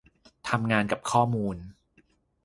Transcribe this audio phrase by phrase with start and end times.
[0.49, 1.57] ทำงานกับข้อมูล